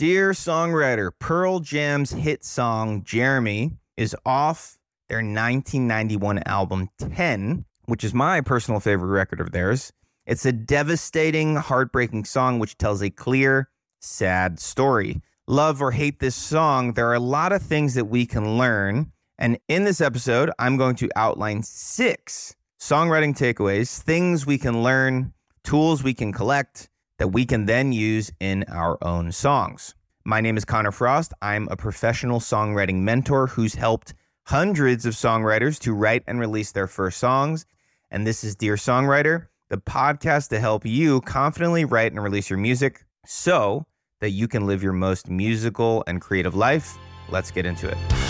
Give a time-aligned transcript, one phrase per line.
[0.00, 4.78] Dear songwriter, Pearl Jam's hit song Jeremy is off
[5.10, 9.92] their 1991 album 10, which is my personal favorite record of theirs.
[10.24, 13.68] It's a devastating, heartbreaking song which tells a clear,
[14.00, 15.20] sad story.
[15.46, 19.12] Love or hate this song, there are a lot of things that we can learn.
[19.36, 25.34] And in this episode, I'm going to outline six songwriting takeaways, things we can learn,
[25.62, 26.88] tools we can collect
[27.20, 29.94] that we can then use in our own songs.
[30.24, 31.34] My name is Connor Frost.
[31.42, 34.14] I'm a professional songwriting mentor who's helped
[34.46, 37.66] hundreds of songwriters to write and release their first songs.
[38.10, 42.58] And this is Dear Songwriter, the podcast to help you confidently write and release your
[42.58, 43.84] music so
[44.22, 46.96] that you can live your most musical and creative life.
[47.28, 48.29] Let's get into it.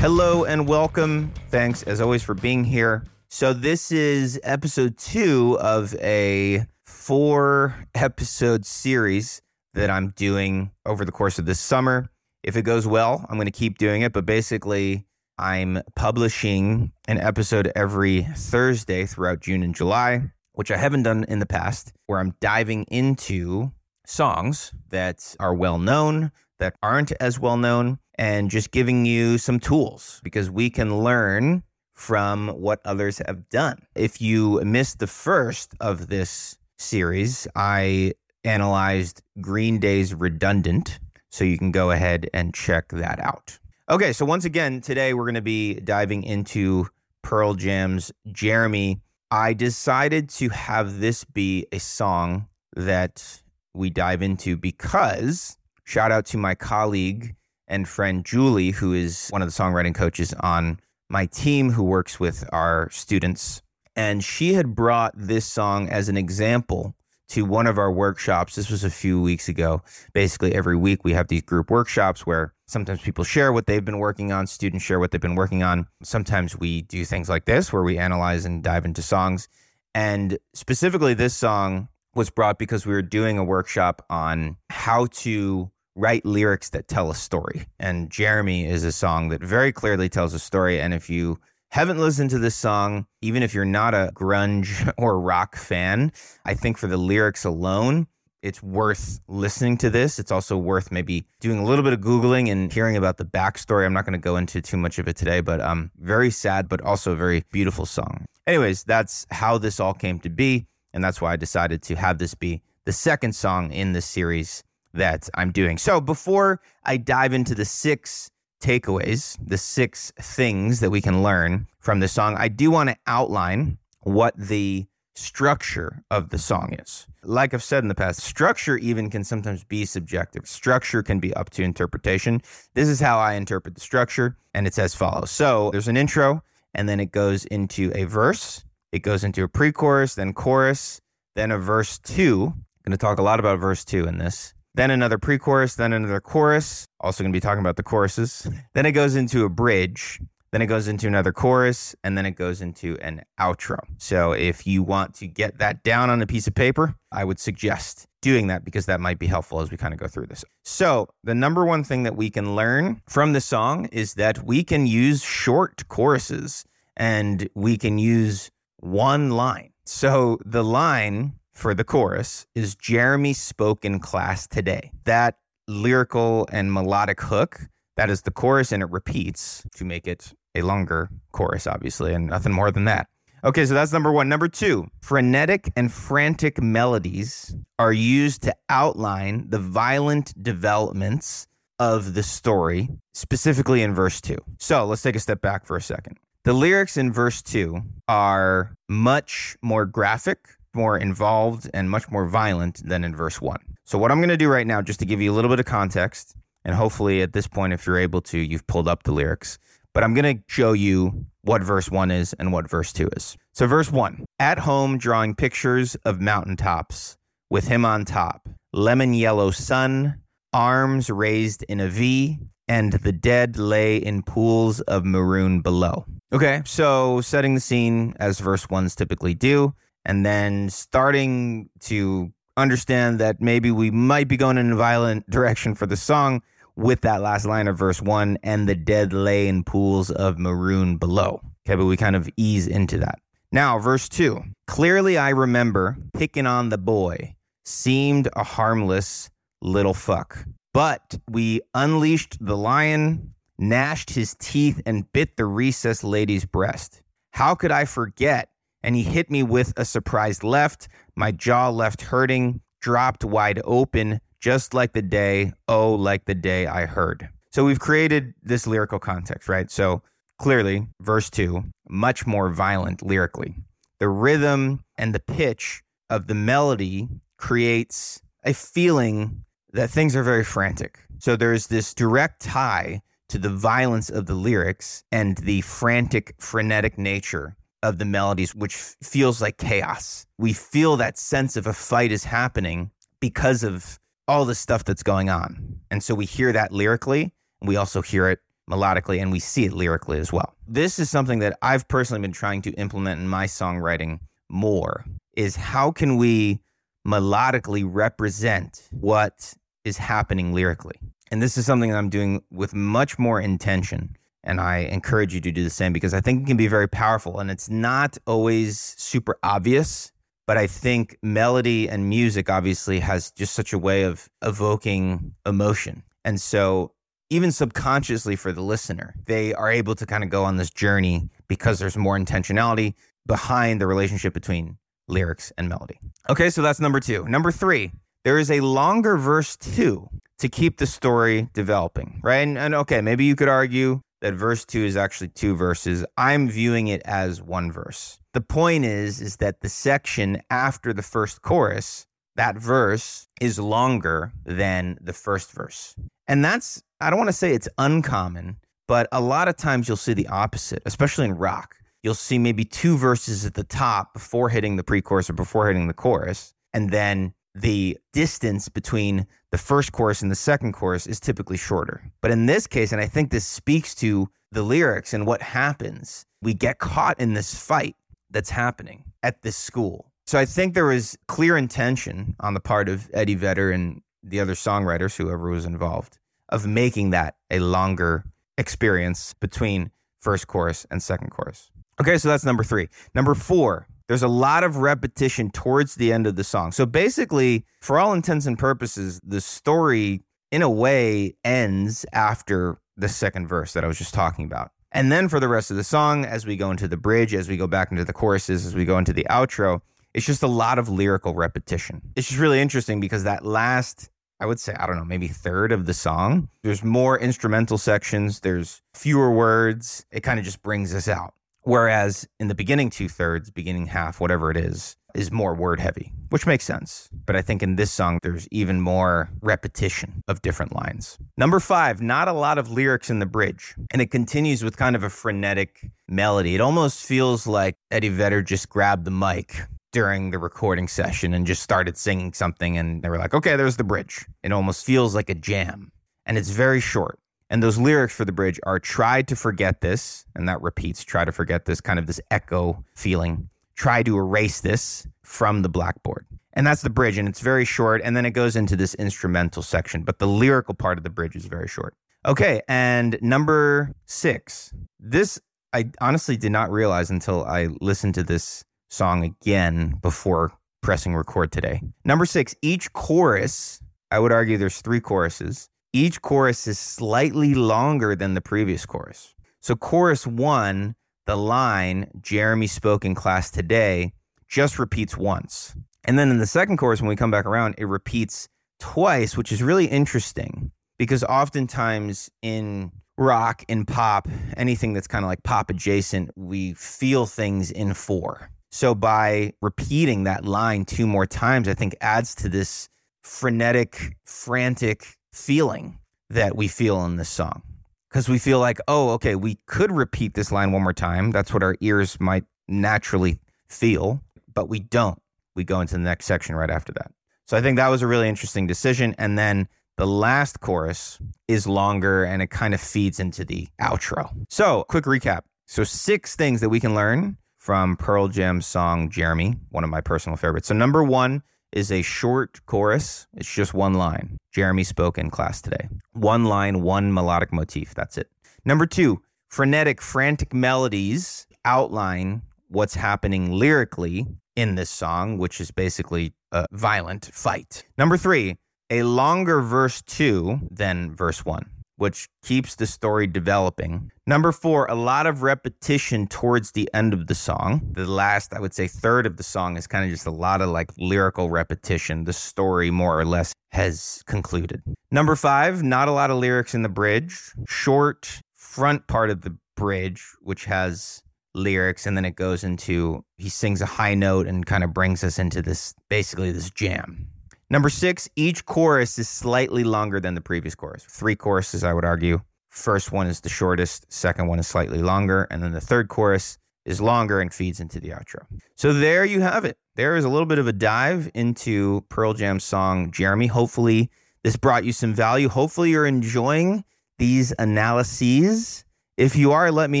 [0.00, 1.32] Hello and welcome.
[1.48, 3.02] Thanks as always for being here.
[3.30, 9.42] So, this is episode two of a four episode series
[9.74, 12.08] that I'm doing over the course of this summer.
[12.44, 14.12] If it goes well, I'm going to keep doing it.
[14.12, 15.04] But basically,
[15.36, 21.40] I'm publishing an episode every Thursday throughout June and July, which I haven't done in
[21.40, 23.72] the past, where I'm diving into
[24.06, 29.60] songs that are well known, that aren't as well known, and just giving you some
[29.60, 31.62] tools because we can learn
[31.94, 33.78] from what others have done.
[33.94, 38.12] If you missed the first of this series, I
[38.44, 40.98] analyzed Green Day's Redundant.
[41.30, 43.58] So you can go ahead and check that out.
[43.90, 46.88] Okay, so once again, today we're going to be diving into
[47.22, 49.00] Pearl Jam's Jeremy.
[49.30, 53.42] I decided to have this be a song that
[53.74, 57.34] we dive into because shout out to my colleague
[57.68, 62.18] and friend Julie, who is one of the songwriting coaches on my team who works
[62.18, 63.62] with our students.
[63.94, 66.94] And she had brought this song as an example
[67.28, 68.54] to one of our workshops.
[68.54, 69.82] This was a few weeks ago.
[70.12, 73.98] Basically, every week we have these group workshops where sometimes people share what they've been
[73.98, 75.86] working on, students share what they've been working on.
[76.02, 79.48] Sometimes we do things like this where we analyze and dive into songs.
[79.94, 85.70] And specifically, this song was brought because we were doing a workshop on how to
[85.98, 87.66] write lyrics that tell a story.
[87.78, 90.80] And Jeremy is a song that very clearly tells a story.
[90.80, 91.38] And if you
[91.70, 96.12] haven't listened to this song, even if you're not a grunge or rock fan,
[96.44, 98.06] I think for the lyrics alone,
[98.40, 100.20] it's worth listening to this.
[100.20, 103.84] It's also worth maybe doing a little bit of Googling and hearing about the backstory.
[103.84, 106.68] I'm not going to go into too much of it today, but um, very sad,
[106.68, 108.24] but also a very beautiful song.
[108.46, 110.68] Anyways, that's how this all came to be.
[110.94, 114.62] And that's why I decided to have this be the second song in this series
[114.98, 115.78] that I'm doing.
[115.78, 121.66] So before I dive into the six takeaways, the six things that we can learn
[121.80, 127.06] from the song, I do want to outline what the structure of the song is.
[127.24, 130.46] Like I've said in the past, structure even can sometimes be subjective.
[130.46, 132.40] Structure can be up to interpretation.
[132.74, 135.30] This is how I interpret the structure, and it's as follows.
[135.30, 136.42] So there's an intro,
[136.74, 141.00] and then it goes into a verse, it goes into a pre chorus, then chorus,
[141.34, 142.52] then a verse two.
[142.54, 145.74] I'm going to talk a lot about verse two in this then another pre chorus,
[145.74, 146.86] then another chorus.
[147.00, 148.48] Also, going to be talking about the choruses.
[148.74, 150.20] Then it goes into a bridge.
[150.50, 153.80] Then it goes into another chorus, and then it goes into an outro.
[153.98, 157.38] So, if you want to get that down on a piece of paper, I would
[157.38, 160.44] suggest doing that because that might be helpful as we kind of go through this.
[160.64, 164.64] So, the number one thing that we can learn from the song is that we
[164.64, 166.64] can use short choruses
[166.96, 169.72] and we can use one line.
[169.84, 174.92] So, the line for the chorus is Jeremy spoke in class today.
[175.04, 177.62] That lyrical and melodic hook,
[177.96, 182.28] that is the chorus and it repeats to make it a longer chorus, obviously, and
[182.28, 183.08] nothing more than that.
[183.42, 184.28] Okay, so that's number one.
[184.28, 191.48] Number two, frenetic and frantic melodies are used to outline the violent developments
[191.80, 194.38] of the story, specifically in verse two.
[194.58, 196.18] So let's take a step back for a second.
[196.44, 202.86] The lyrics in verse two are much more graphic, more involved and much more violent
[202.86, 203.58] than in verse 1.
[203.84, 205.60] So, what I'm going to do right now, just to give you a little bit
[205.60, 209.12] of context, and hopefully at this point, if you're able to, you've pulled up the
[209.12, 209.58] lyrics,
[209.94, 213.36] but I'm going to show you what verse 1 is and what verse 2 is.
[213.52, 217.16] So, verse 1 At home, drawing pictures of mountaintops
[217.50, 220.20] with him on top, lemon yellow sun,
[220.52, 222.38] arms raised in a V,
[222.68, 226.04] and the dead lay in pools of maroon below.
[226.32, 229.74] Okay, so setting the scene as verse ones typically do
[230.08, 235.74] and then starting to understand that maybe we might be going in a violent direction
[235.74, 236.42] for the song
[236.74, 240.96] with that last line of verse one and the dead lay in pools of maroon
[240.96, 241.40] below.
[241.66, 243.20] Okay, but we kind of ease into that.
[243.52, 249.30] Now, verse 2 Clearly I remember picking on the boy, seemed a harmless
[249.60, 250.44] little fuck.
[250.72, 257.02] But we unleashed the lion, gnashed his teeth, and bit the recessed lady's breast.
[257.32, 258.48] How could I forget?
[258.82, 264.20] And he hit me with a surprised left, my jaw left hurting, dropped wide open,
[264.40, 267.28] just like the day, oh, like the day I heard.
[267.50, 269.70] So we've created this lyrical context, right?
[269.70, 270.02] So
[270.38, 273.54] clearly, verse two, much more violent lyrically.
[273.98, 280.44] The rhythm and the pitch of the melody creates a feeling that things are very
[280.44, 281.00] frantic.
[281.18, 286.96] So there's this direct tie to the violence of the lyrics and the frantic, frenetic
[286.96, 290.26] nature of the melodies, which feels like chaos.
[290.38, 292.90] We feel that sense of a fight is happening
[293.20, 295.80] because of all the stuff that's going on.
[295.90, 298.40] And so we hear that lyrically, and we also hear it
[298.70, 300.54] melodically, and we see it lyrically as well.
[300.66, 304.20] This is something that I've personally been trying to implement in my songwriting
[304.50, 305.04] more
[305.34, 306.60] is how can we
[307.06, 309.54] melodically represent what
[309.84, 310.96] is happening lyrically.
[311.30, 314.16] And this is something that I'm doing with much more intention.
[314.44, 316.88] And I encourage you to do the same because I think it can be very
[316.88, 317.40] powerful.
[317.40, 320.12] And it's not always super obvious,
[320.46, 326.02] but I think melody and music obviously has just such a way of evoking emotion.
[326.24, 326.92] And so,
[327.30, 331.28] even subconsciously for the listener, they are able to kind of go on this journey
[331.46, 332.94] because there's more intentionality
[333.26, 335.98] behind the relationship between lyrics and melody.
[336.30, 337.26] Okay, so that's number two.
[337.28, 337.92] Number three,
[338.24, 340.08] there is a longer verse two
[340.38, 342.38] to keep the story developing, right?
[342.38, 346.04] And, and, okay, maybe you could argue that verse two is actually two verses.
[346.16, 348.18] I'm viewing it as one verse.
[348.34, 352.06] The point is, is that the section after the first chorus,
[352.36, 355.94] that verse is longer than the first verse.
[356.26, 359.96] And that's, I don't want to say it's uncommon, but a lot of times you'll
[359.96, 361.76] see the opposite, especially in rock.
[362.02, 365.66] You'll see maybe two verses at the top before hitting the pre chorus or before
[365.66, 366.54] hitting the chorus.
[366.72, 372.02] And then the distance between the first chorus and the second chorus is typically shorter.
[372.20, 376.26] But in this case, and I think this speaks to the lyrics and what happens,
[376.42, 377.96] we get caught in this fight
[378.30, 380.12] that's happening at this school.
[380.26, 384.40] So I think there was clear intention on the part of Eddie Vedder and the
[384.40, 386.18] other songwriters, whoever was involved,
[386.50, 388.24] of making that a longer
[388.58, 389.90] experience between
[390.20, 391.70] first chorus and second chorus.
[392.00, 392.88] Okay, so that's number three.
[393.14, 396.72] Number four, there's a lot of repetition towards the end of the song.
[396.72, 403.08] So basically, for all intents and purposes, the story, in a way, ends after the
[403.08, 404.72] second verse that I was just talking about.
[404.90, 407.48] And then for the rest of the song, as we go into the bridge, as
[407.48, 409.82] we go back into the choruses, as we go into the outro,
[410.14, 412.00] it's just a lot of lyrical repetition.
[412.16, 414.08] It's just really interesting because that last,
[414.40, 418.40] I would say, I don't know, maybe third of the song, there's more instrumental sections,
[418.40, 420.06] there's fewer words.
[420.10, 421.34] It kind of just brings us out.
[421.62, 426.12] Whereas in the beginning two thirds, beginning half, whatever it is, is more word heavy,
[426.30, 427.08] which makes sense.
[427.26, 431.18] But I think in this song, there's even more repetition of different lines.
[431.36, 433.74] Number five, not a lot of lyrics in the bridge.
[433.92, 436.54] And it continues with kind of a frenetic melody.
[436.54, 439.62] It almost feels like Eddie Vedder just grabbed the mic
[439.92, 442.76] during the recording session and just started singing something.
[442.76, 444.26] And they were like, okay, there's the bridge.
[444.42, 445.90] It almost feels like a jam.
[446.26, 447.18] And it's very short.
[447.50, 451.24] And those lyrics for the bridge are try to forget this, and that repeats try
[451.24, 453.48] to forget this, kind of this echo feeling.
[453.74, 456.26] Try to erase this from the blackboard.
[456.52, 458.00] And that's the bridge, and it's very short.
[458.04, 461.36] And then it goes into this instrumental section, but the lyrical part of the bridge
[461.36, 461.94] is very short.
[462.26, 464.74] Okay, and number six.
[464.98, 465.40] This
[465.72, 471.52] I honestly did not realize until I listened to this song again before pressing record
[471.52, 471.82] today.
[472.04, 473.80] Number six, each chorus,
[474.10, 479.34] I would argue there's three choruses each chorus is slightly longer than the previous chorus.
[479.60, 480.94] So, chorus one,
[481.26, 484.12] the line, Jeremy spoke in class today,
[484.48, 485.74] just repeats once.
[486.04, 488.48] And then in the second chorus, when we come back around, it repeats
[488.80, 495.28] twice, which is really interesting because oftentimes in rock, in pop, anything that's kind of
[495.28, 498.50] like pop adjacent, we feel things in four.
[498.70, 502.88] So by repeating that line two more times, I think adds to this
[503.22, 505.98] frenetic, frantic feeling
[506.30, 507.62] that we feel in this song.
[508.10, 511.30] Because we feel like, oh, okay, we could repeat this line one more time.
[511.30, 515.20] That's what our ears might naturally feel, but we don't.
[515.54, 517.12] We go into the next section right after that.
[517.46, 519.14] So I think that was a really interesting decision.
[519.18, 521.18] And then the last chorus
[521.48, 524.30] is longer and it kind of feeds into the outro.
[524.48, 525.42] So, quick recap.
[525.66, 530.00] So, six things that we can learn from Pearl Jam's song Jeremy, one of my
[530.00, 530.68] personal favorites.
[530.68, 533.26] So, number one, is a short chorus.
[533.34, 534.38] It's just one line.
[534.52, 535.88] Jeremy spoke in class today.
[536.12, 537.94] One line, one melodic motif.
[537.94, 538.30] That's it.
[538.64, 546.34] Number two, frenetic, frantic melodies outline what's happening lyrically in this song, which is basically
[546.52, 547.84] a violent fight.
[547.96, 548.56] Number three,
[548.90, 554.10] a longer verse two than verse one which keeps the story developing.
[554.28, 557.80] Number four, a lot of repetition towards the end of the song.
[557.92, 560.60] The last, I would say, third of the song is kind of just a lot
[560.60, 562.24] of like lyrical repetition.
[562.24, 564.82] The story, more or less, has concluded.
[565.10, 567.40] Number five, not a lot of lyrics in the bridge.
[567.66, 571.22] Short front part of the bridge, which has
[571.54, 575.24] lyrics, and then it goes into he sings a high note and kind of brings
[575.24, 577.28] us into this basically this jam.
[577.70, 581.04] Number six, each chorus is slightly longer than the previous chorus.
[581.04, 582.42] Three choruses, I would argue.
[582.68, 586.58] First one is the shortest, second one is slightly longer, and then the third chorus
[586.84, 588.46] is longer and feeds into the outro.
[588.76, 589.76] So there you have it.
[589.96, 593.48] There is a little bit of a dive into Pearl Jam's song Jeremy.
[593.48, 594.10] Hopefully,
[594.44, 595.48] this brought you some value.
[595.48, 596.84] Hopefully, you're enjoying
[597.18, 598.84] these analyses.
[599.16, 600.00] If you are, let me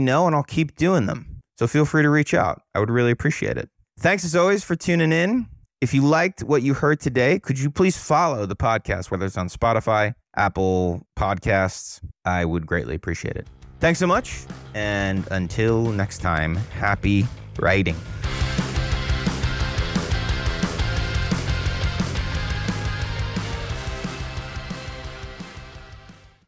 [0.00, 1.42] know and I'll keep doing them.
[1.58, 2.62] So feel free to reach out.
[2.74, 3.70] I would really appreciate it.
[3.98, 5.48] Thanks as always for tuning in.
[5.80, 9.38] If you liked what you heard today, could you please follow the podcast, whether it's
[9.38, 12.00] on Spotify, Apple Podcasts?
[12.24, 13.46] I would greatly appreciate it.
[13.80, 14.44] Thanks so much.
[14.74, 17.26] And until next time, happy
[17.58, 17.96] writing.